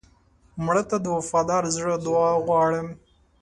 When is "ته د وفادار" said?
0.89-1.63